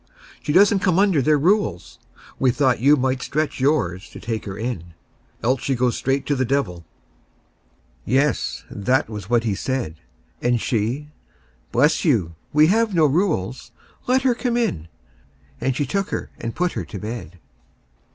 [0.41, 1.99] She doesn't come under their rules.
[2.39, 4.95] We thought you might stretch yours to take her in.
[5.43, 6.85] Else she goes straight to the devil."
[8.03, 8.63] Yes!
[8.71, 9.97] that was what he said.
[10.41, 11.11] And she:
[11.71, 13.73] "Bless you; we have no rules.
[14.07, 14.87] Let her come in."
[15.59, 17.37] And she took her and put her to bed.